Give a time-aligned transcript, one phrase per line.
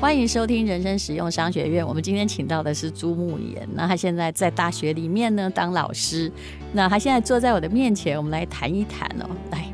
[0.00, 1.86] 欢迎收听人生实用商学院。
[1.86, 6.32] 我们今天请到的是朱慕言，那他现在在大学里面呢当老师。
[6.72, 9.28] 那他现在坐在我的面前，我们来谈一谈哦。
[9.50, 9.70] 来，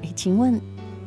[0.00, 0.58] 诶，请问，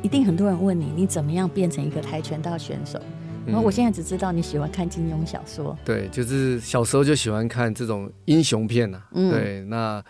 [0.04, 3.02] 一定很多人问你，你怎么样变成一个跆拳道选手？
[3.48, 5.76] 然后我现在只知道你喜欢看金庸小说。
[5.84, 9.10] 对，就是小时候就喜欢看这种英雄片呐、啊。
[9.14, 10.04] 嗯，对，那。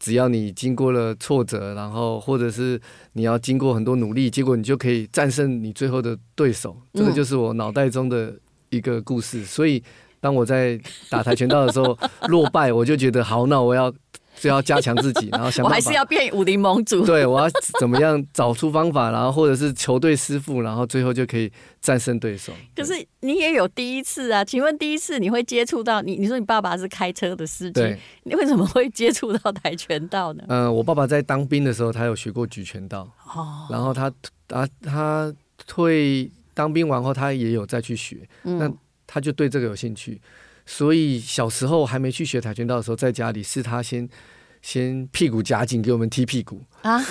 [0.00, 2.80] 只要你经过了挫折，然后或者是
[3.12, 6.76] 你要经过很多努力，结果你就可以战胜你最后的对手。
[6.92, 8.34] 这个就是我脑袋中的
[8.70, 9.44] 一个故事。
[9.44, 9.80] 所以
[10.18, 10.76] 当我在
[11.08, 13.94] 打跆拳道的时候 落败，我就觉得好，那我要。
[14.40, 15.64] 就要加强自己，然后想。
[15.64, 17.04] 我还是要变武林盟主。
[17.06, 17.46] 对，我要
[17.78, 22.52] 怎么样找出方法，然后或者是求对师傅，然后最后就可以战胜对手。
[22.74, 24.42] 可是你也有第一次啊？
[24.42, 26.16] 请问第一次你会接触到你？
[26.16, 30.44] 你说你爸爸是开车的司机，你为什么会接触到跆拳道呢？
[30.48, 33.06] 嗯、呃，我爸爸在当兵的时候，他有学过举拳道。
[33.34, 33.66] 哦。
[33.70, 34.10] 然后他
[34.48, 35.32] 啊，他
[35.66, 38.26] 退当兵完后，他也有再去学。
[38.44, 38.58] 嗯。
[38.58, 38.72] 那
[39.06, 40.20] 他就对这个有兴趣。
[40.72, 44.08] 所以小时候还没去学跆拳道的时候，在家里是他先
[44.62, 47.04] 先屁股夹紧给我们踢屁股啊，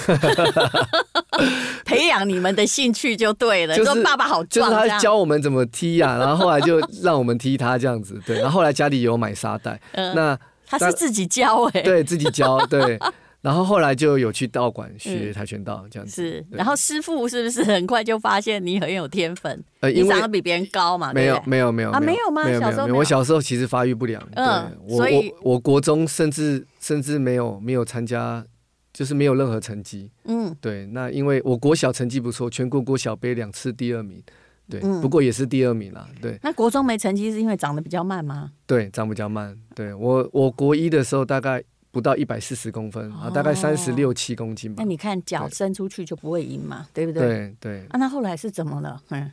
[1.84, 3.76] 培养你们的兴趣就对了。
[3.76, 8.18] 就是说爸爸好壮，就是他教我们怎么踢呀、啊，然后后来就让我们踢他这样子。
[8.26, 12.98] 对，然后后来家里有买沙袋，嗯、那他是自己教哎、欸，对自己教对。
[13.42, 16.14] 然后后来就有去道馆学跆拳道，这样子。
[16.14, 19.64] 是，然后师傅是不是很快就发现你很有天分？
[19.80, 21.14] 呃，因为你长得比别人高嘛？
[21.14, 22.44] 没有，没有，没有啊，没有吗？
[22.60, 28.46] 小时候我小时候其实发育不良，嗯，所以我我国中甚至甚至没有没有参加，
[28.92, 30.12] 就是没有任何成绩。
[30.26, 30.86] 嗯，对。
[30.88, 34.22] 那因为我国小成绩不错，全国国小杯两次第二名，
[34.70, 36.06] 对，不过也是第二名啦。
[36.22, 36.38] 对。
[36.44, 38.52] 那国中没成绩是因为长得比较慢吗？
[38.68, 39.58] 对，长比较慢。
[39.74, 41.64] 对我我国一的时候大概。
[41.92, 44.84] 不到一百四十公分啊，大概三十六七公斤吧。
[44.84, 47.22] 那你看脚伸出去就不会赢嘛，对不对？
[47.22, 47.80] 对对。
[47.90, 49.02] 啊，那后来是怎么了？
[49.10, 49.32] 嗯，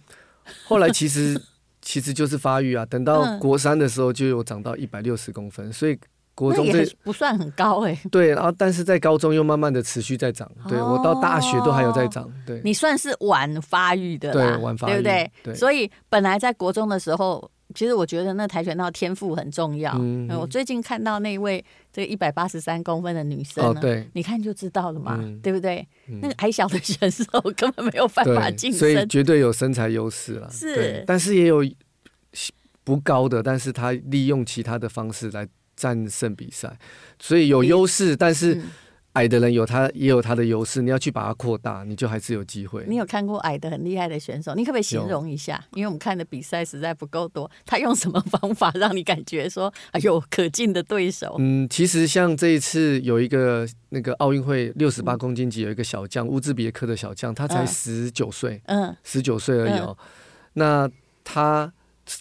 [0.65, 1.39] 后来其实
[1.83, 2.87] 其实就是发育啊。
[2.87, 5.99] 等到国三的时候就有长到一百六十公分，所以
[6.35, 7.99] 国中这不算很高哎。
[8.11, 10.51] 对，然后但是在高中又慢慢的持续在长。
[10.67, 12.27] 对，我到大学都还有在长。
[12.47, 15.33] 对，你算是晚发育的，对，晚发育，对不对？
[15.43, 15.55] 对。
[15.55, 17.51] 所以本来在国中的时候。
[17.77, 19.95] 其实我觉得那跆拳道天赋很重要。
[20.01, 25.87] 嗯，我最近看到那位这个一百八十三公分的女生，哦，对，你看就知道了嘛，嗯、对不对？
[26.09, 30.51] 嗯、那个矮小的选手 根本没有办法晋升，所以绝对有身材优势了。
[30.51, 31.63] 是，但是也有
[32.83, 36.79] 不高的，但是他利用其他的方式来战胜比赛，
[37.21, 38.55] 所以有优势，但是。
[38.55, 38.63] 嗯
[39.17, 42.85] 矮的人有他也有他的优势，你要去把它扩大，你就还是有机会。
[42.87, 44.55] 你有看过矮的很厉害的选手？
[44.55, 45.65] 你可不可以形容一下？
[45.73, 51.35] 因为我们看的比赛实在不够多，他用什么方法让你感觉说哎呦可敬的对手？
[51.39, 59.97] 嗯，其实像这一次有一个那个奥运会六十八公斤级有一个小将乌兹别克的小将，他才十九岁，嗯，十九岁而已哦。
[59.99, 60.07] 嗯、
[60.53, 60.91] 那
[61.25, 61.73] 他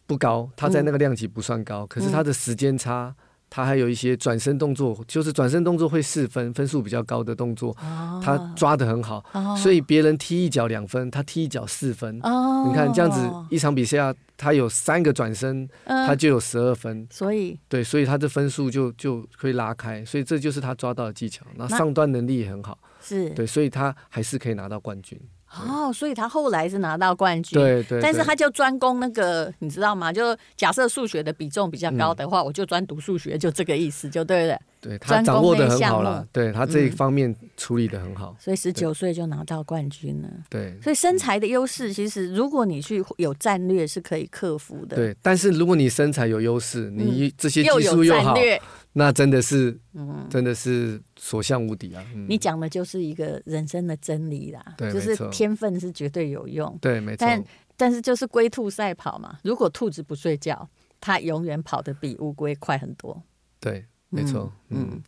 [0.07, 3.13] 不高，他在那个量级不算高，嗯、可是他的时间差。
[3.55, 7.73] 他还有一些转身动作，就是转身动作会四分，分数比较高的动作，
[8.21, 9.23] 他抓得很好，
[9.55, 12.17] 所以别人踢一脚两分，他踢一脚四分。
[12.17, 17.07] 你看这样子一场比赛，他有三个转身，他就有十二分。
[17.09, 21.45] 所以对，所以他的分数就就可以拉开，所以这就是他抓到的技巧。
[21.55, 25.17] 那上段能力也很好，是对，所以他还是可以拿到冠军。
[25.61, 30.11] 哦，所以他后来是拿到冠军，对对，但是他就专攻那个，你知道吗？
[30.11, 34.59] 就假设数学的比重比较高的话，我就专读数学，就这个意思，就对了。
[34.81, 40.29] 对，他掌握的很好了，对他这一方面处理的很好，所以十九岁就拿到冠军了。
[40.47, 44.95] 对，所以身材的优势，其实如果你去有战略是可以克服的。
[44.95, 48.35] 对，但是如果你身材有优势，你这些技术又好，
[48.97, 52.01] 那真的是，嗯真的是所向无敌啊！
[52.29, 56.77] 你讲的就是一个人生的真理啦，就是天分是绝对有用。
[56.81, 57.17] 对，没错。
[57.19, 57.43] 但
[57.75, 60.69] 但是就是龟兔赛跑嘛，如果兔子不睡觉，
[61.01, 63.21] 它永远跑得比乌龟快很多。
[63.59, 63.85] 对。
[64.07, 65.03] 没错，嗯。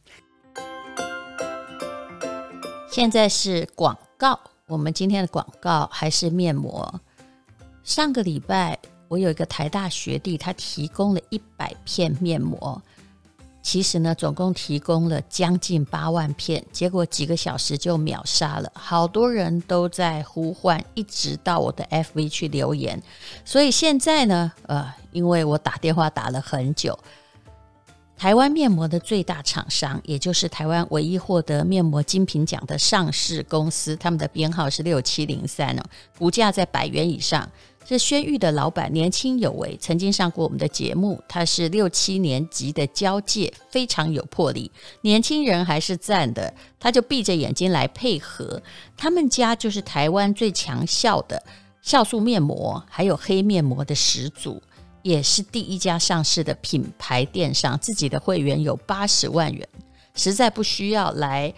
[2.89, 6.99] 现在是广告，我们今天的广告还是面膜。
[7.83, 8.77] 上个礼拜
[9.07, 12.81] 我有一个台大学弟，他提供了一百片面膜，
[13.67, 23.03] 其实呢，总共提供了将近八万片，结果几个小时就秒杀了，好多人都在呼唤，一直到我的 FV 去留言。
[23.43, 26.97] 所以现在呢，呃，因为我打电话打了很久。
[28.15, 35.83] 台湾面膜的最大厂商，也就是台湾唯一获得面膜精品奖的上市公司，他们的编号是六七零三哦，
[36.17, 37.45] 股价在百元以上。
[37.87, 41.23] 这轩玉的老板年轻有为，曾经上过我们的节目。
[41.25, 44.69] 他是六七年级的交界，非常有魄力。
[44.99, 48.61] 年轻人还是赞的，他就闭着眼睛来配合。
[48.97, 51.41] 他们家就是台湾最强效的。
[51.81, 54.61] 酵素面膜还有黑面膜的始祖，
[55.01, 59.65] 也是第一家上市的品牌电商，自己的会员有八十万人，
[60.13, 61.53] 实在不需要来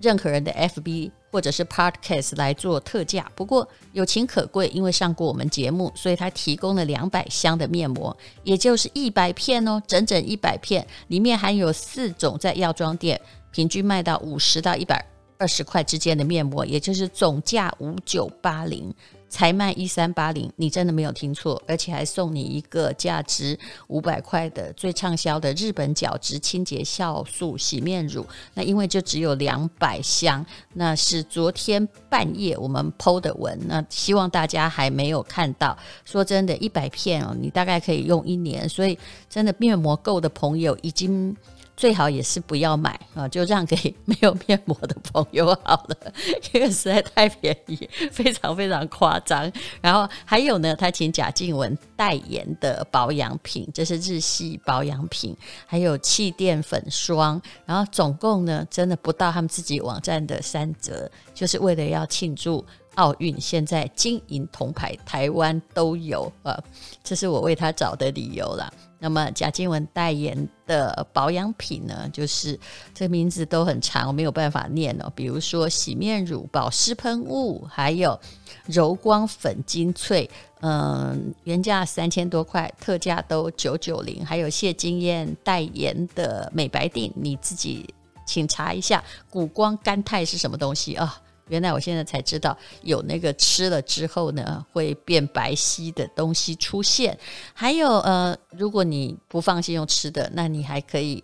[0.00, 1.10] 任何人的 FB。
[1.34, 13.20] 或者是 Podcast 来做特价，不过友情可贵，因为上过我们节目，所以他提供了两百箱的面膜，也就是一百片哦，整整一百片，里面含有四种在药妆店
[13.50, 15.04] 平均卖到五十到一百
[15.36, 18.94] 二十块之间的面膜，也就是总价五九八零。
[19.34, 23.58] 才卖一三八零，你真的没有听错，而且还送你一个价值
[23.88, 28.24] 五百块的最畅销的日本角质清洁酵素洗面乳。
[28.54, 35.76] 那因为就只有两百箱，那是昨天半夜我们 PO 的文，那希望大家还没有看到。
[36.04, 38.96] 说真的，一百片哦，你大概可以用一年，所以
[39.28, 41.36] 真的面膜够的朋友已经。
[41.76, 46.12] 最好也是不要买啊，就让给没有面膜的朋友好了，
[46.52, 49.50] 因为实在太便宜，非常非常夸张。
[49.80, 55.36] 然后还有呢，他请贾静雯代言的保养品，这是日系保养品，
[55.66, 66.58] 还有气垫粉霜，然后总共呢，真的不到他们自己网站的三折，就是为了要庆祝奥运，现在金银铜牌台湾都有啊，
[67.02, 68.72] 这是我为他找的理由啦。
[68.98, 72.58] 那么贾静雯代言的保养品呢，就是
[72.94, 75.12] 这个名字都很长，我没有办法念哦。
[75.14, 78.18] 比如说洗面乳、保湿喷雾，还有
[78.64, 80.30] 柔光粉精粹，
[80.62, 84.24] 嗯，原价三千多块，特价都九九零。
[84.24, 87.92] 还有谢金燕代言的美白定，你自己
[88.26, 91.20] 请查一下，谷胱甘肽是什么东西啊？
[91.48, 97.18] 原来我现在才知道有那个吃了之后呢，会变白皙的东西出现。
[97.52, 101.22] 还有呃，如果你不放心用吃的，那你还可以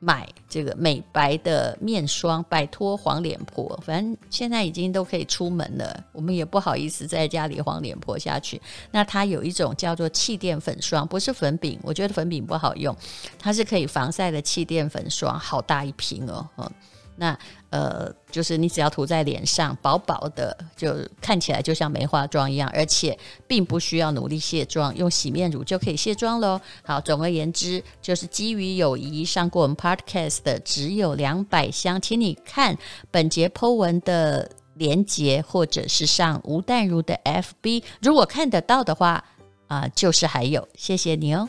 [0.00, 3.78] 买这个美白的面霜，摆脱黄脸婆。
[3.84, 8.60] 反正现在已经都可以出门了，我们也不好意思在家里黄脸婆下去。
[8.90, 12.96] 那它有一种叫做气垫粉霜，不是粉饼，我觉得粉饼不好用，
[13.38, 16.70] 它是可以防晒的气垫粉霜，好大一瓶哦，嗯
[17.20, 17.38] 那
[17.68, 26.58] 呃，就是你只要涂在脸上，薄薄的，就看起来就像没化妆一样，而且并不需要努力卸妆，用洗面乳就可以卸妆喽。
[26.82, 32.74] 好，总而言之，就是基于友谊上过我们 Podcast 的只有两百箱，请你看
[33.10, 39.22] 本节 Po 文的连接，或者是上吴淡如的 FB，如果看得到的话
[39.68, 41.46] 啊、呃，就是还有，谢谢你哦。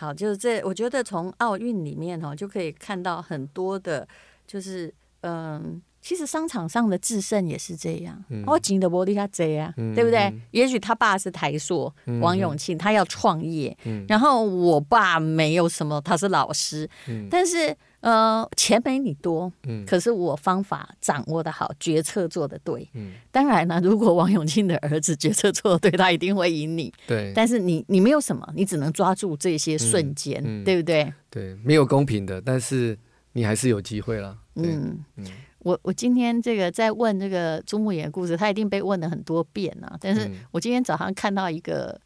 [0.00, 4.06] 好，就是这，我觉得从奥运里面哈，就可以看到很多的，
[4.46, 8.24] 就是嗯，其实商场上的制胜也是这样。
[8.46, 10.20] 我紧的玻璃他这样，对不对？
[10.20, 17.76] 嗯、也许他爸是台塑、嗯、王永庆，他要创业，嗯、然后我爸没有什么，他是老师，嗯、但是。
[18.00, 31.12] 呃，钱没你多，嗯，可是我方法掌握的好，决策做的对，嗯，当然呢，如果王永庆的儿子决策做的对，他一定会赢你，对，但是你你没有什么，你只能抓住这些瞬间，嗯嗯、对不对？
[31.28, 32.96] 对，没有公平的，但是
[33.32, 35.26] 你还是有机会了，嗯嗯，
[35.58, 42.00] 我我今天这个在问这个朱木炎的故事，他一定被问了很多遍了，但是我今天早上看到一个。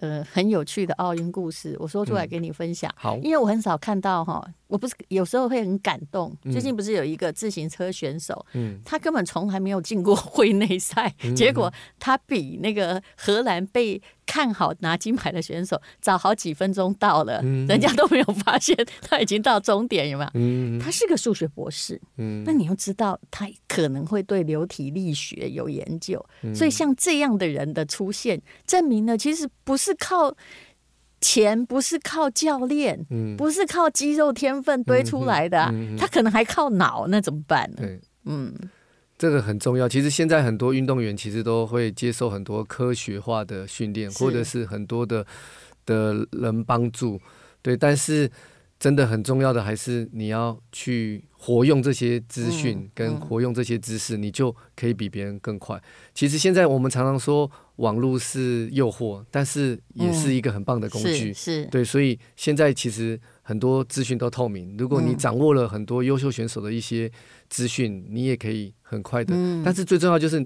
[0.00, 2.88] 呃，很有趣的奥运故事，我说出来给你分享。
[2.88, 6.32] 嗯、好，因为我很少看到哈，我不是有时候会很感动。
[6.44, 20.30] 嗯、最近不是有一个自行车选手，嗯，他根本从来没有进过会内赛，嗯、结果他比那个荷兰被看好拿金牌的选手早好几分钟到了，嗯、人家都没有发现他已经到终点，有没有？
[20.34, 29.78] 嗯、他是个数学博士，嗯，那你要知道他可能会对流体力学有研究，嗯、所以像这样的人的出现，证明了其实不。
[29.78, 30.36] 是靠
[31.20, 37.76] 钱，不是靠教练，嗯，不是靠肌肉天分堆出来的，啊，嗯嗯嗯、他可能还靠脑，那怎么办呢？
[37.78, 38.54] 对，嗯，
[39.18, 39.88] 这个很重要。
[39.88, 45.26] 其实现在很多运动员其实都会接受很多科学化的训练，或者是很多的
[45.84, 47.20] 的人帮助，
[47.62, 47.76] 对。
[47.76, 48.30] 但是
[48.78, 55.80] 真的很重要的还是你要去活用这些资讯跟活用这些知识，你就可以比别人更快。
[56.12, 57.50] 其实现在我们常常说。
[57.78, 61.30] 网络是诱惑，但是也是一个很棒的工具。
[61.30, 64.76] 嗯、是，对，所以现在其实很多资讯都透明。
[64.76, 67.08] 如果你掌握了很多优秀选手的一些
[67.48, 69.32] 资讯，你也可以很快的。
[69.32, 70.44] 嗯、但是最重要就是，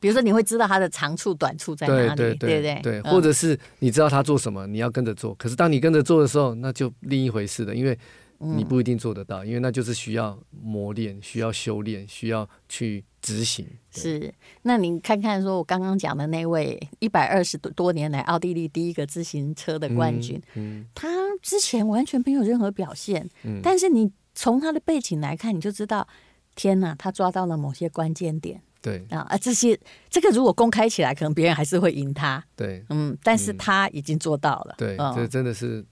[0.00, 5.34] 比如说你会知道他的长处短处在哪里，对对对对，对，对，或者是你知道他做什么，你要跟着做。
[5.34, 7.98] 可是当你跟着做的时候，那就另一回事了，因为
[8.42, 13.04] 你不一定做得到，因为那就是需要磨练、需要修炼、需要去。
[13.22, 13.64] 执行。
[13.92, 21.08] 是，那你看看，说我刚刚讲的那位一百二十多多年来奥地利第一个自行车的冠军，嗯嗯、他
[21.40, 26.08] 之前完全没有任何表现，嗯、但是你从他的背景来看，你就知道，
[26.56, 29.06] 天哪，他抓到了某些关键点，对。
[29.10, 29.78] 啊啊，这些
[30.10, 32.44] 这个如果公开起来，可能别人还是会赢他。
[32.56, 34.74] 对，嗯，但是他已经做到了。
[34.76, 35.84] 对，这真的是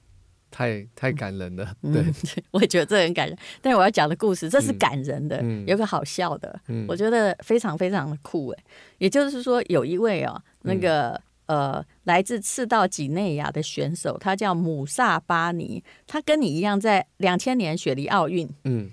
[0.50, 1.74] 太太感人了。
[1.82, 2.04] 对，
[2.50, 3.36] 我也觉得这很感人。
[3.60, 8.64] 但是我要讲的故事，这是感人的，有个好笑的，我觉得非常非常的酷哎。
[8.98, 11.20] 也就是说，有一位哦，那个。
[11.46, 18.48] 呃，来自赤道几内亚的选手，他叫姆萨巴尼，他跟你一样在两千年雪梨奥运。
[18.62, 18.88] 嗯，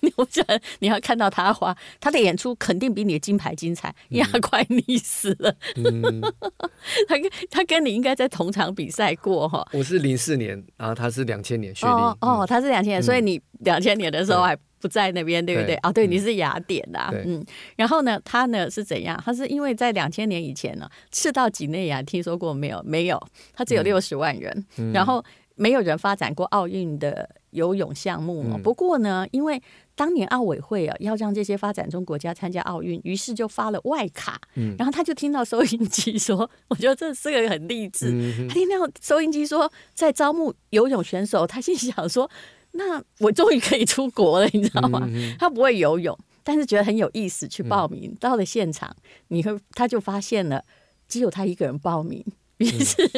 [0.80, 5.54] 你要看到他花，他的演出肯定比你的金牌精彩，压快你死了。
[5.76, 6.20] 嗯、
[7.06, 9.66] 他跟他跟你应该在同场比赛过哈。
[9.72, 11.92] 我是零四年，然后他是两千年学历。
[11.92, 14.56] 哦，哦，他是两千年，嗯、所以你两千年的时候还。
[14.82, 15.74] 不在那边，对不对？
[15.82, 17.44] 啊，对，你是雅典的，嗯。
[17.76, 19.22] 然后呢，他呢是怎样？
[19.22, 22.82] 他是因为在两千年以前呢，赤道几内亚听说过没有？
[22.82, 25.22] 没有，他只有六十万人，然后
[25.60, 28.58] 没有人发展过奥运的游泳项目。
[28.62, 29.62] 不过呢，因为
[29.94, 34.40] 当年奥委会啊要让这些发展中国家参加奥运，于是就发了外卡。
[34.78, 38.10] 然后他就听到收音机说，我觉得这是个很励志。
[38.48, 42.30] 他听到收音机说在招募游泳选手，他心想说。
[42.72, 45.04] 那我终于可以出国了，你知道吗？
[45.40, 48.16] 他不会游泳，但是觉得很有意思，去报名。
[48.20, 48.94] 到了现场，
[49.26, 50.64] 你会他就发现了，
[51.08, 52.24] 只有他一个人报名，
[52.60, 53.10] 于是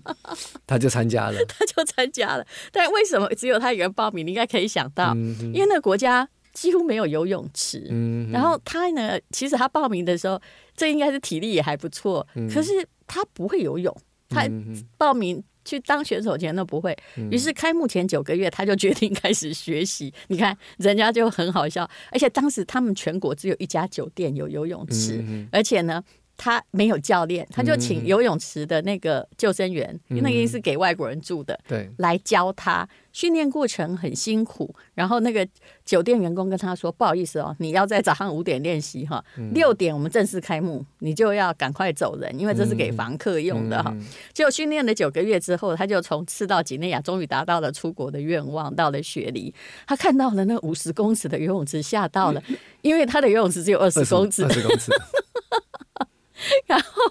[0.66, 2.46] 他就参加了，他就参加了。
[2.72, 4.26] 但为什么只有他一个人报名？
[4.26, 7.80] 你应该可以想到，因为那个国家几乎没有游泳池。
[8.32, 10.40] 然后他呢，其实他报名的时候，
[10.76, 13.96] 这应该是体力也还不错，可是他不会游泳，
[14.28, 14.48] 他
[14.96, 15.42] 报名。
[15.64, 16.96] 去当选手前都不会，
[17.30, 20.10] 于是开幕前九个月他就决定开始学习。
[20.28, 26.02] 你看人家就很好笑，而且当时他们全国只有一家酒店有游泳池，而且呢。
[26.38, 32.88] 他没有教练，他就请游泳池的那个救生员，嗯、因为那个是给外国人住的，对，来教他。
[33.10, 35.44] 训练过程很辛苦，然后那个
[35.84, 43.90] 酒店员工跟他说：“不好意思哦，你要在早上五点练习哈，六点我们正式开幕，你就要赶快走人，因为这是给房客用的哈。
[43.92, 49.52] 嗯”结果训练了九个月之后，他就从赤道几内亚终于达到了出国的愿望，到了雪梨，
[49.84, 52.40] 他看到了那五十公尺的游泳池，吓到了，
[52.82, 54.92] 因为他的游泳池只有二十公尺，二十公尺。
[56.66, 57.02] 然后，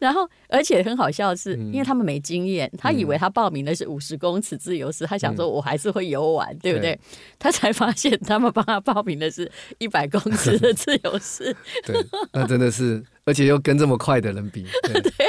[0.00, 6.98] 然后，而且很好笑的是，因为他们没经验，他以为他报名的是五十公尺自由式，他想说我还是会游完，对不对？
[7.38, 11.54] 他才发现他们帮他报名的是 一百公尺的自由式。
[11.84, 11.96] 对，
[12.32, 15.26] 那真的是，而且又跟这么快的人比，对，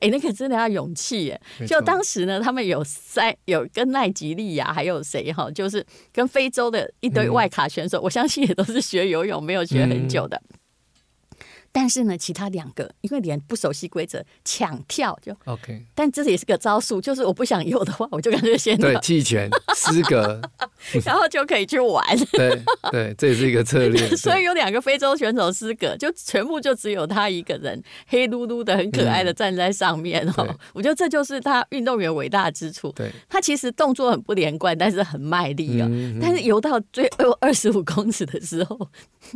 [0.00, 1.40] 哎，那个真的要勇气耶。
[1.66, 5.50] 就当时呢，他们有三，有跟奈吉利亚，还有谁哈？
[5.50, 10.40] 就是跟非洲的一堆外卡选手，我相信也都是学游泳，没有学很久的。
[11.76, 15.84] 但是呢，其他两个因为连不熟悉规则，抢跳就 OK。
[15.92, 20.40] 但这也是个招数，就是我不想游的话，我就干脆先对弃权失格，
[21.04, 22.04] 然后就可以去玩。
[22.30, 22.62] 对
[22.92, 24.08] 对，这也是一个策略。
[24.14, 30.46] 所以有两个非洲选手失格，就全部就只有他一个人，黑噜噜的、很可爱的站在上面哦。
[30.48, 32.92] 嗯、我觉得这就是他运动员伟大之处。
[32.92, 35.86] 对，他其实动作很不连贯，但是很卖力哦。
[35.90, 38.88] 嗯嗯、但是游到最后二十五公尺的时候，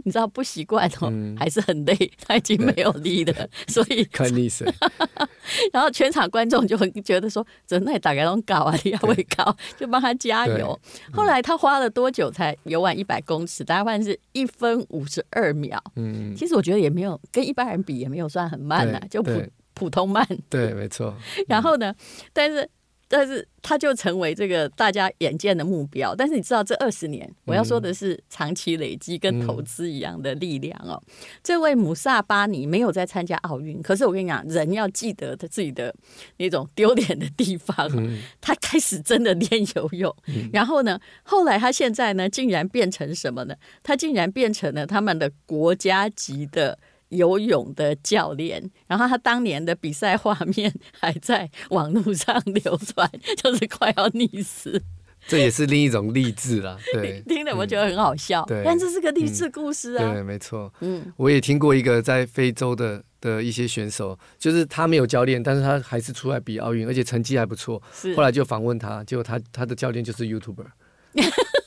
[0.05, 2.13] 你知道不习惯哦，嗯、还是很累。
[2.29, 4.71] 他已经没有力了，所以 看溺水。
[5.73, 8.79] 然后全场观众就很觉得说：“怎么大概都搞啊？
[8.85, 10.79] 你要会搞，就帮他加油。”
[11.11, 13.65] 后来他花了多久才游完一百公尺？
[13.65, 15.83] 大概是一分五十二秒。
[15.97, 19.43] 嗯，其实我觉得也没有跟一般人比，也没有算很慢呐，就普
[19.73, 20.27] 普通慢。
[20.51, 21.15] 对，没错。
[21.49, 21.95] 然后呢，
[22.35, 22.69] 但是。
[23.09, 26.15] 但是他就成为这个大家眼见的目标。
[26.15, 31.03] 但是你知道，这二十年，我要说的是长期累积跟投资一样的力量哦。
[31.09, 35.95] 嗯、这位姆萨巴尼没有在参加奥运，可是我跟你讲，人要记得他自己的
[36.37, 37.75] 那种丢脸的地方。
[37.97, 43.55] 嗯、他开始真的练游泳，嗯、然后呢，后来他现在呢，竟然变成什么呢？
[43.83, 46.79] 他竟然变成了他们的国家级的。
[47.11, 53.11] 游泳的教练，然后他当年的比赛画面还在网络上流传，
[53.43, 54.83] 就是快要溺死。
[55.27, 58.45] 这也是另一种励志啦， 对，听了我觉得很好笑。
[58.47, 60.05] 对，但这是个励志故事啊。
[60.05, 60.73] 嗯、对，没错。
[60.81, 67.83] 嗯，我也听过一个在非洲的的一些选手，就是他没有教练，但是他还是出来比奥运，而且成绩还不错。
[67.93, 68.15] 是。
[68.15, 70.67] 后来就访问他，结果他他的教练就是 YouTuber。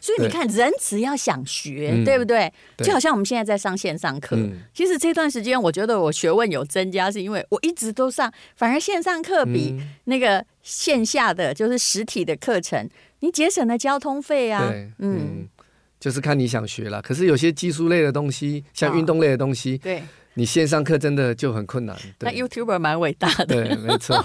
[0.00, 2.52] 所以你看，人只要想学，对，对不对？
[2.78, 4.36] 就好像我们现在在上线上课。
[4.36, 12.88] 嗯、其实这段时间，我觉得我学问有增加，是因为我一直都上，反而线上课比那个线下的就是实体的课程，
[13.20, 14.70] 你节省了交通费啊。
[14.72, 15.48] 嗯，嗯，
[16.00, 17.00] 就是看你想学了。
[17.00, 20.02] 可是有些技术类的东西，像运动类的东西，哦、对，
[20.34, 21.96] 你线上课真的就很困难。
[22.20, 24.24] 那 YouTuber 蛮伟大的，对，没错。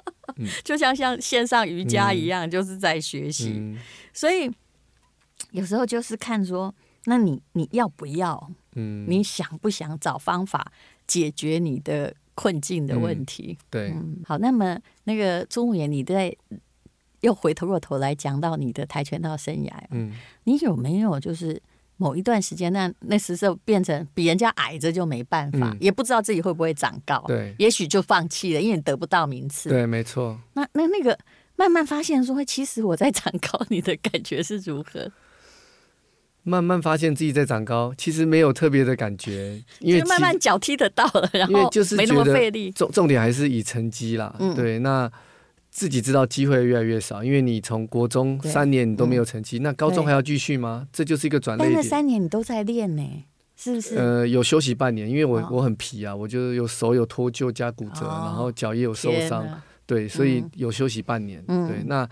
[0.62, 3.78] 就像像线上瑜伽一样，嗯、就是在学习，嗯、
[4.12, 4.50] 所以。
[5.56, 6.72] 有时候就是看说，
[7.06, 8.50] 那你你要不要？
[8.74, 10.70] 嗯，你想不想找方法
[11.06, 13.56] 解决你的困境的问题？
[13.58, 16.30] 嗯、对、嗯，好，那么那个朱牧野，你在
[17.22, 20.12] 又回头过头来讲到你的跆拳道生涯，嗯，
[20.44, 21.58] 你有没有就是
[21.96, 30.38] 某一段时间，那那时候变成比人家矮着就没办法，嗯、也不知道自己会不会长高，对，也许就放弃了，因为你得不到名次，对，没错。
[30.52, 31.18] 那那那个
[31.56, 35.10] 慢慢发现说，其实我在长高，你的感觉是如何？
[36.48, 42.70] 慢慢发现自己在长高，其实没有特别的感觉， 因为慢慢脚踢得到了，然后就是没那么费力。
[42.70, 45.10] 重重点还是以成绩啦，嗯、对，那
[45.70, 50.86] 自己知道机会越来越少，因为你从国中三年你都没有成绩，嗯、那高中还要继续吗？
[50.92, 51.72] 这就是一个转捩点。
[51.72, 53.02] 那三年你都在练呢，
[53.56, 53.96] 是不是？
[53.96, 59.44] 呃，有休息半年，因为我、哦、我很皮啊，我就有手有脱臼加骨折，哦、然后脚也有受伤，
[59.84, 62.08] 对，所以有休息半年，嗯、对，那。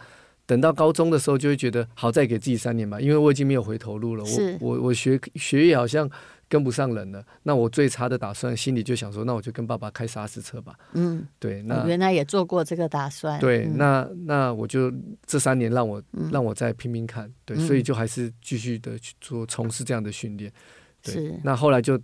[0.46, 4.24] 等到高中的时候，就会觉得好，再给自己三年吧，因为我已经没有回头路了。
[4.60, 6.08] 我我我学学业好像
[6.48, 7.24] 跟不上人了。
[7.44, 10.74] 那我最差的打算，心里就想说，那我就跟爸爸开沙石车吧。
[10.92, 11.62] 嗯，对。
[11.62, 13.40] 那原来也做过这个打算。
[13.40, 14.92] 对，嗯、那那我就
[15.26, 17.32] 这三年让我、嗯、让我再拼拼看。
[17.46, 20.52] 对，所以就还是继续的去做从事这样的训练。
[21.02, 21.14] 对。
[21.14, 21.98] 是那后来就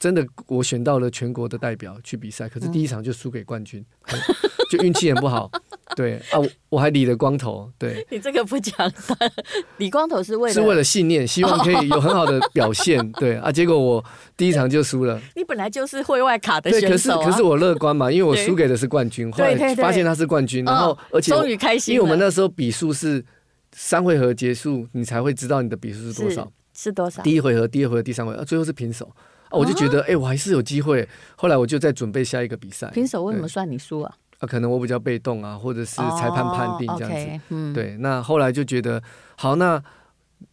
[0.00, 4.18] 真的我选到了全国的代表去比赛，可是第一场就输给冠军，嗯、
[4.68, 5.48] 就运气很不好。
[5.94, 7.70] 对啊，我我还理了光头。
[7.78, 8.92] 对，你这个不讲，
[9.78, 13.00] 理光头是为了是为了信念，希望可以有很好的表现。
[13.00, 14.04] 哦、 对啊，结果我
[14.36, 15.20] 第一场就输了。
[15.36, 23.24] 你本来就是会外卡的选手、啊、对，可是可是我乐观嘛，因为我输给的是冠军，对后来发现他是冠军，然后而且终于开心，因为我们那时候比数是
[23.72, 26.42] 三回合结束，你才会知道你的比数是多少，
[26.74, 27.22] 是，是多少？
[27.22, 29.10] 第一回合、第二回合、第三回合，最后是平手。
[29.48, 31.08] 啊，我就觉得哎、欸，我还是有机会。
[31.36, 32.90] 后来我就在准备下一个比赛。
[32.90, 34.12] 平手为什么算你输啊？
[34.38, 37.16] 啊，可能我比较被动啊，或者是裁判判定这样子。
[37.16, 39.02] Oh, okay, 嗯、对，那后来就觉得
[39.36, 39.82] 好，那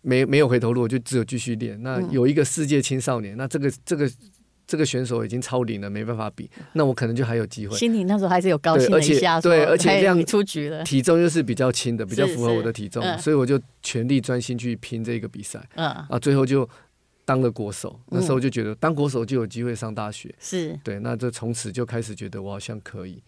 [0.02, 1.82] 没没有回头路，我就只有继续练。
[1.84, 4.10] 那有一个世界青少年，嗯、那这个这个
[4.66, 7.78] 这个选手已经超龄了，没办法比，那我可能就还有机会。
[7.78, 15.62] 心里那时候还是有高兴一下，对，而且这样出局了，体重又是比较轻的，比较符合我的体重，所以我就全力专心去拼这个比赛。
[15.76, 16.68] 嗯，啊，最后就
[17.26, 18.00] 当了国手。
[18.08, 20.34] 那时候就觉得当国手就有机会上大学。
[20.40, 23.22] 是对，那就从此就开始觉得我好像可以。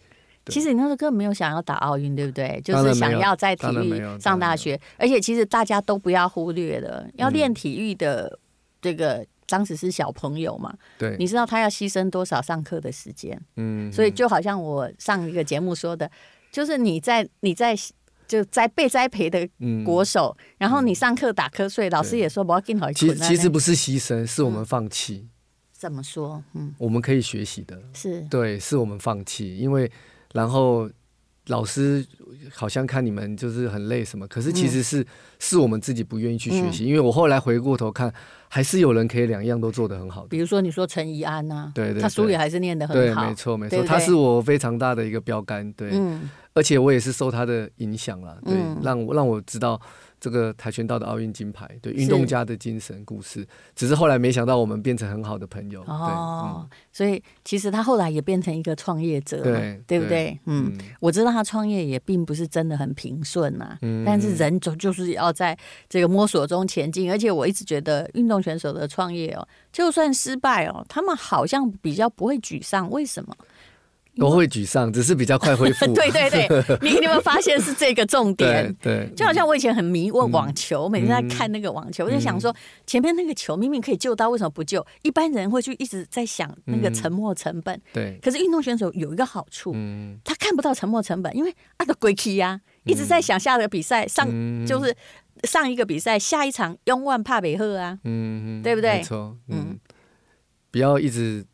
[0.53, 2.62] 其实你那时候根本没有想要打奥运，对不对？
[2.63, 8.38] 就是想要在体育上大学，而且其实大家都不要忽略了，要练体育的
[8.79, 10.71] 这个当时是小朋友嘛。
[10.99, 13.41] 对，你知道他要牺牲多少上课的时间？
[13.55, 16.10] 嗯，所以就好像我上一个节目说的，
[16.51, 17.75] 就是你在你在
[18.27, 19.49] 就在被栽培的
[19.84, 22.91] 国手，然后你上课打瞌睡，老师也说不要更好。
[22.91, 25.27] 其实其实不是牺牲，是我们放弃。
[25.71, 26.43] 怎么说？
[26.53, 29.91] 嗯，我们可以学习的，是对，是我们放弃，因为。
[30.36, 30.89] 然后
[31.48, 32.06] 老师
[32.54, 35.06] 好像看你们就是很累什么，可是其实是、嗯、
[35.39, 36.84] 是我们自己不愿意去学习。
[36.84, 38.13] 嗯、因为我后来回过头看，
[38.50, 40.28] 还是有人可以两样都做得很好的。
[40.28, 43.21] 比如说你说陈怡安呐，对，对对，他书也还是念得很好。
[43.24, 45.71] 对，没错没错，对对，他是我非常大的一个标杆。
[45.74, 49.80] 对，嗯、而且我也是受他的影响了，对，嗯、让让我知道。
[50.25, 55.83] 这个跆拳道的奥运金牌，对运动家的精神故事，只是后来没想到我们变成很好的朋友。
[55.83, 60.31] 哦，嗯、所以其实他后来也变成一个创业者，对，对不对？
[60.31, 65.55] 对嗯，嗯我知道他创业也并不是真的很平顺呐、啊，嗯、但是人总就是要在
[65.88, 67.11] 这个摸索中前进。
[67.11, 72.89] 而且我一直觉得运动选手的创业哦，就算失败哦，他们好像比较不会沮丧。
[72.89, 73.38] 为什么？
[74.17, 75.86] 都会沮丧，只是比较快恢复。
[75.93, 78.73] 对对对，你你有没有发现是这个重点？
[78.82, 82.56] 对，对就好像我以前很迷问网球，嗯、每天在看那个网球，嗯、我就想说，
[82.88, 84.86] 前面那个球明明可以救到，为什么不救？
[85.01, 87.75] 一般人会去一直在想那个沉没成本。
[87.75, 88.19] 嗯、对。
[88.21, 94.95] 可是运动选手有一个好处，嗯、他看不到沉没成本，因为他的鬼气呀，一直在想下个比赛上，嗯、就是
[95.43, 97.99] 上一个比赛，下一场永远拍不好啊。
[98.06, 98.97] 嗯，对不对？
[98.97, 99.38] 没错。
[99.49, 99.67] 嗯。
[99.71, 99.80] 嗯
[100.71, 101.45] 不要一直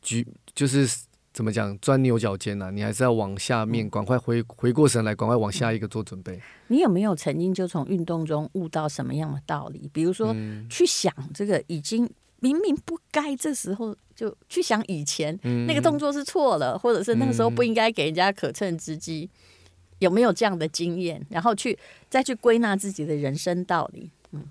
[0.00, 0.88] 举，就是。
[1.34, 1.76] 怎么讲？
[1.80, 2.70] 钻牛角尖呢、啊！
[2.70, 6.40] 你还是要往下面，赶快回回过神来，赶快往下一个做准备。
[6.68, 9.90] 你有没有曾经就从运动中悟到什么样的道理？
[9.92, 19.50] 比如说，嗯、去想这个已经明明不该这时候就去想以前、嗯、那个动作是错了，或者是那个时候不应该给人家可乘之机，嗯、
[19.98, 21.20] 有没有这样的经验？
[21.30, 21.76] 然后去
[22.08, 24.08] 再去归纳自己的人生道理。
[24.30, 24.44] 嗯，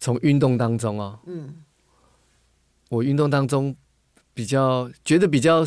[0.00, 1.62] 从运动当中啊，嗯，
[2.88, 3.76] 我运动当中。
[4.36, 5.64] 比较觉得比较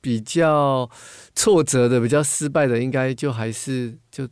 [0.00, 0.88] 比较
[1.34, 4.22] 挫折的，比较失败的，应该就还是就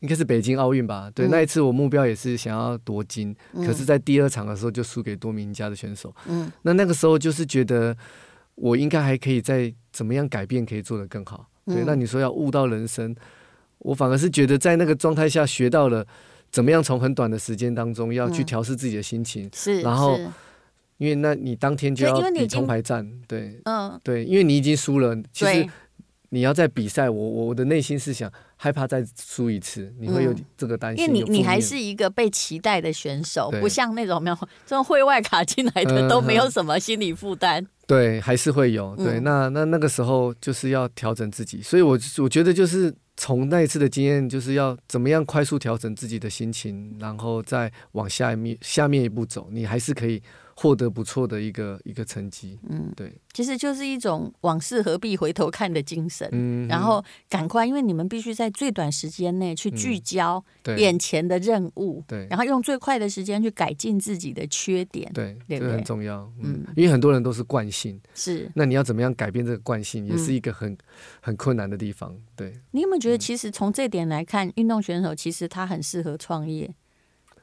[0.00, 1.10] 应该是北京奥运吧。
[1.14, 6.14] 对，嗯、那一次我目标也是想要夺金，嗯、可是，在第二场的时候就输给多名家的选手。
[6.26, 7.94] 嗯，那那个时候就是觉得
[8.54, 11.46] 我应该还可以再怎么样改变，可以做得更好。
[11.66, 13.14] 对，嗯、那你说要悟到人生，
[13.80, 16.06] 我反而是觉得在那个状态下学到了。
[16.50, 20.18] 怎么样从很短的时间当中要去调试自己的心情，是，然后。
[20.98, 25.68] 因为那你当天就要比铜牌战，对，嗯，对，因为你已经输了，其实
[26.30, 31.04] 你要在比赛，我我的内心是想害怕再输一次，你会有这个担心。
[31.04, 37.64] 因为你你还是一个被期待的选手，不像那种没有这种会外卡进来的都没有什么心理负担。
[37.86, 38.96] 对，还是会有。
[38.96, 50.20] 对，那那那个时候就是要调整自己，所以我我觉得就是从那一次的经验，就是要怎么样快速调整自己的心情，然后再往下面下面一步走，你还是可以。
[50.58, 60.42] 获得不错的一个一个成绩，嗯，对，其实就是一种往事何必回头看的精神，嗯，然后赶快，因为你们必须在最短时间内去聚焦
[60.78, 70.74] 眼前的任务，对，然后用最快的时间去改进自己的缺点，对，这个很重要，嗯，因为很多人都是惯性，是，那你要怎么样改变这个惯性，也是一个很
[71.20, 72.58] 很困难的地方，对。
[72.70, 76.74] 你有没有觉得，其实从这点来看，运动选手其实他很适合创业，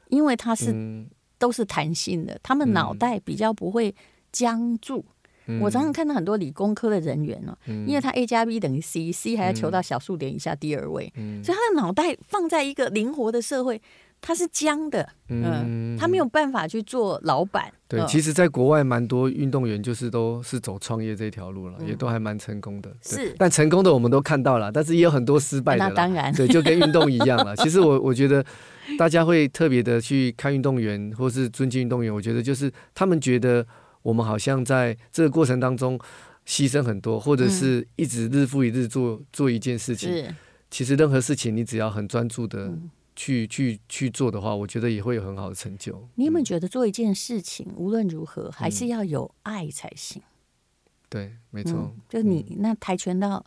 [0.08, 1.06] 因为他是。
[1.38, 3.94] 都是弹性的，他们脑袋比较不会
[4.32, 5.04] 僵住。
[5.46, 13.78] 嗯、我常常看到很多理工科的人员哦，嗯、因为他 A 加 B 等于 C，C 还要求到小数点以下第二位，嗯、所以他的脑袋放在一个灵活的社会，
[14.22, 15.06] 他是僵的。
[15.28, 17.70] 嗯，他没有办法去做老板。
[17.86, 22.90] 对，其实，在国外蛮多运动员就是都是走创业这条路了，嗯、也都还蛮成功的。
[23.02, 25.84] 是，但成功的我们都看到了，但是也有很多失败的。
[25.86, 27.54] 那当然，对，就跟运动一样了。
[27.60, 28.42] 其实我我觉得。
[28.98, 32.12] 大家会特别的去看运动员，或是尊敬运动员。
[32.12, 33.66] 我觉得就是他们觉得
[34.02, 35.98] 我们好像在这个过程当中
[36.46, 40.10] 牺牲很多，或者是一直日复一日做做一件事情。
[40.10, 40.34] 是
[40.70, 42.72] 其实任何事情你只要很专注的
[43.16, 46.08] 去去去做的话，我觉得也会有很好的成就。
[46.16, 50.20] 你有没有觉得做一件事情无论如何还是要有爱才行？
[51.08, 51.74] 对，没错。
[51.74, 53.44] 嗯、就你那跆拳道。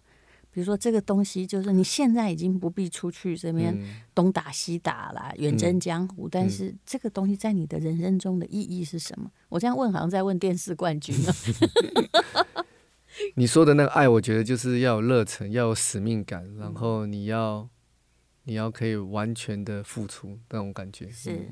[0.57, 3.77] 比如说这个东西，就是你现在已经不必出去这边
[4.15, 6.27] 东打西打啦，远征江湖。
[6.27, 9.29] 嗯、但是这个东西在你的人生中的意义是什么？
[9.49, 11.31] 我这样问，好像在问电视冠军呢。
[13.35, 17.69] 你说的那个爱，我觉得就是要有热忱，要有使命感，然后你要
[18.45, 21.07] 你要可以完全的付出那种感觉。
[21.11, 21.51] 是。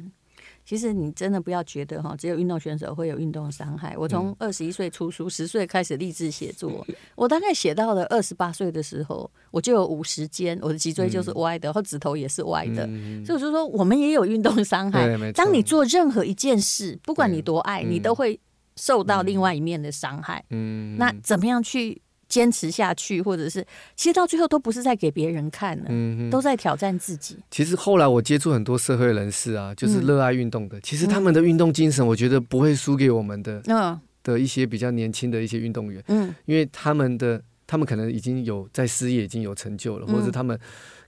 [0.66, 3.96] 其实你真的不要觉得哈，只有运动选手会有运动伤害。
[3.96, 12.86] 我从二十一岁出书，十岁开始立志写作， 我大概写到了二十八岁的时候，我就有五十肩，我的脊椎就是歪的，然后指头也是歪的。
[13.24, 15.16] 所以我就说，我们也有运动伤害。
[15.34, 18.40] 当你做任何一件事，不管你多爱，你都会
[18.76, 20.44] 受到另外一面的伤害。
[20.50, 22.02] 嗯，那怎么样去？
[22.28, 27.38] 坚持下去，或者是其实到最后都不是在给别人看的，嗯、都在挑战自己。
[27.52, 40.60] 其实后来我接触很多社会人士啊，就是热爱运动的，嗯、其实他们的运动精神，我觉得不会输给我们的，嗯、的一些比较年轻的一些运动员，嗯，因为他们的他们可能已经有在事业已经有成就了，或者是他们，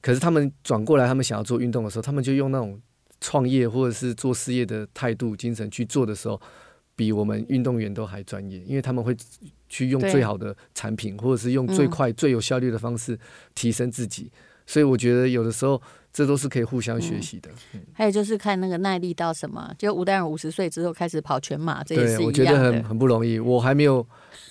[0.01, 2.79] 可是他们转过来，他们想要做运动的时候，他们就用那种
[3.19, 6.39] 创业或者是做事业的态度精神去做的时候，
[6.97, 9.15] 比我们运动员都还专业，因为他们会。
[9.69, 13.19] 去用最好的产品，或者是用最快、嗯、最有效率的方式
[13.53, 14.31] 提升自己，
[14.65, 15.81] 所以我觉得有的时候。
[16.17, 17.51] 这都是可以互相学习的。
[17.73, 22.25] 嗯，还有就是看那个耐力到什么，就吴丹尔五十岁之后开始跑全马，这也是一样的。
[22.25, 24.03] 我觉得很很不容易，我还没有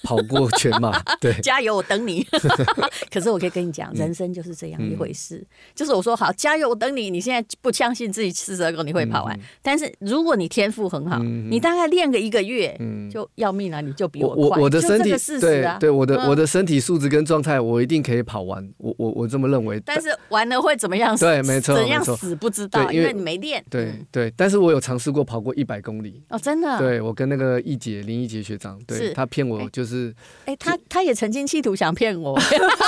[0.04, 0.96] 跑过全马。
[1.20, 2.24] 对，加油，我等你。
[3.10, 5.44] 可是我可以跟你讲，人生就是这样一回事。
[5.74, 7.10] 就是我说好，加油，我等你。
[7.10, 12.78] 你现在不相信自己四十二公里会跑完，但是如果你天赋很好，你大概练个一个月，
[13.10, 14.60] 就要命了，你就比我快。
[14.60, 18.64] 我的身体对对，我的我的身体素质跟状态，我一定可以跑完。
[18.78, 19.82] 我我我这么认为。
[19.84, 21.16] 但是完了会怎么样？
[21.18, 21.55] 对，没。
[21.60, 23.64] 怎样死不知道，因为你没练。
[23.70, 26.22] 对对，但是我有尝试过跑过一百公里。
[26.28, 26.78] 哦，真的。
[26.78, 30.14] 对，我跟那个易杰林易杰学长，对他骗我就是。
[30.44, 32.38] 哎，他他也曾经企图想骗我，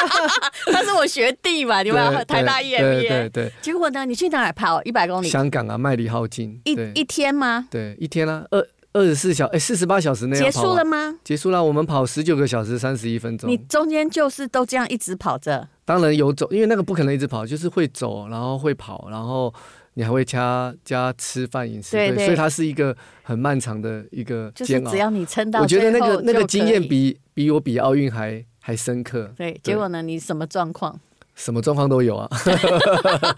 [0.72, 3.08] 他是我学弟嘛，你们台大 EMBA。
[3.08, 3.52] 对对。
[3.60, 5.28] 结果呢，你去哪里跑一百公里？
[5.28, 6.60] 香港啊，麦理浩径。
[6.64, 7.66] 一一天吗？
[7.70, 8.66] 对，一天啊，二
[8.98, 11.16] 二十四小哎，四十八小时内结束了吗？
[11.22, 13.48] 结束了，我们跑十九个小时三十一分钟。
[13.48, 15.68] 你中间就是都这样一直跑着。
[15.84, 19.52] 当然有走，因为那个不可能一直跑，就是会走，然后会跑，然后
[19.94, 24.90] 你还会加加吃饭饮食，对，对，对，所以它是一个很漫长的一个煎熬。
[24.90, 29.32] 只要你撑到，我觉得那个那个经验比比我比奥运还还深刻。
[29.36, 30.02] 对，结果呢？
[30.02, 31.00] 你什么状况？
[31.38, 32.28] 什么状况都有啊，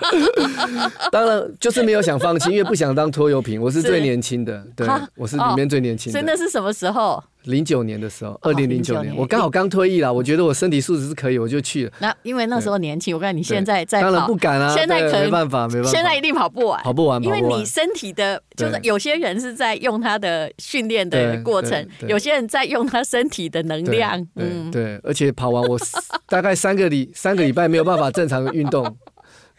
[1.12, 3.60] 当然就是没有想放弃，因为不想当拖油瓶。
[3.60, 6.18] 我是最年轻的，对，我是里面最年轻的。
[6.18, 7.22] 真的是什么时候？
[7.44, 11.92] 零九年的时候，二零零九年，我刚好刚退役了，我觉得我身体素质是可以，我就去了。
[11.98, 25.78] 那因为那时候年轻，我看你现在在当然不敢啊，现在可能没办法，没办法，现在一定跑不完，跑不完，因为你身体的，就是有些人是在用他的训练的过程，有些人在用他身体的能量，嗯，对，而且跑完我
[26.28, 28.96] 大概三个礼三个礼拜没有办法正常的运动。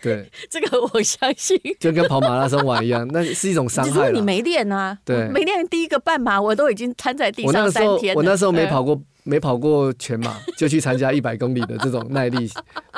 [0.01, 4.11] 对， 这个我相信，就跟跑马拉松完一样，那是一种伤害。
[4.11, 4.97] 你没练啊？
[5.05, 8.15] 对，没练第一个半马，我都已经瘫在地上三天。
[8.15, 12.49] 我那时候没跑过，没跑过全马，就去参加一百公里的这种耐力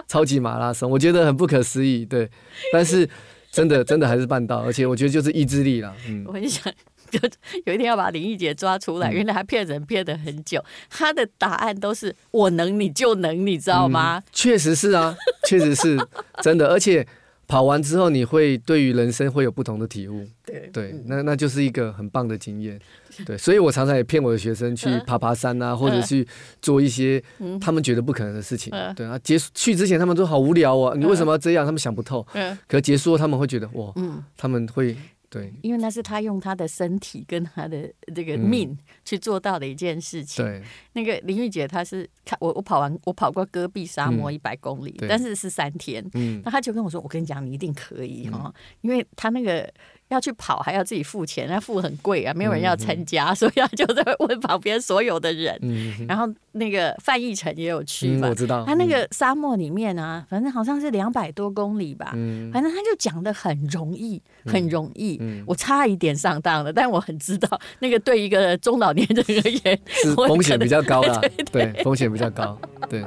[0.08, 2.06] 超级马拉松，我觉得很不可思议。
[2.06, 2.30] 对，
[2.72, 3.08] 但是
[3.52, 5.94] 真的真的还是办到，而且我觉得就是意志力啦。
[6.08, 6.72] 嗯，我很想。
[7.20, 7.30] 就
[7.66, 14.22] 有一天要把林义杰抓出来，原来他骗人骗了很久，他的答案都是我能你就能，你知道吗？
[14.32, 15.16] 确、嗯、实是啊，
[15.48, 15.98] 确实是
[16.42, 17.06] 真的，而且
[17.48, 20.26] 跑完之后你会对于人生会有不同的体悟。
[20.46, 22.80] 对对，那那就是一个很棒的经验。
[23.26, 26.28] 对，所以我常常也骗我的学生去爬爬山啊，或者去
[26.62, 27.24] 做一些
[27.62, 28.74] 他们觉得不可能的事情。
[28.96, 31.64] 对啊，结束去之前他们都好无聊啊，你为什么要这样？
[31.66, 32.26] 他们想不透。
[32.68, 33.94] 可结束后他们会觉得哇，
[34.36, 34.96] 他们会。
[35.34, 40.46] 对，因为那是他用他的身体跟他的 这个命去做到的一件事情。
[40.92, 46.08] 那个林玉姐，她是看我，我跑完，我跑过戈壁沙漠一百公里，嗯、但是是三天。
[46.14, 49.68] 嗯，那他就跟我说：“我跟你讲，你一定可以哈，嗯、因为他那个。”
[50.10, 55.58] 要去跑还要自己付钱，那付很贵啊，没有人要参加，嗯、所以他就在问旁边所有的人。
[55.62, 58.64] 嗯、然后那个范逸臣也有去嘛、嗯，我知道。
[58.66, 65.18] 他那个沙漠里面啊，反正好像是两百多公里吧，嗯、反正他就讲的很容易，很容易。
[65.22, 73.04] 嗯、我差一点上当了，但我很知道那个对一个中老年人而言是风险比较高的， 对，对，对，对，风险比较高，对。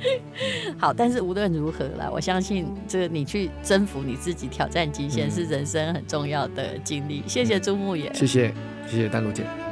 [0.78, 7.22] 好，但是无论如何啦，我相信这个你去征服你自己、挑战极限是人生很重要的经历。
[7.26, 8.52] 谢谢朱牧野，谢谢
[8.88, 9.67] 谢谢丹如姐。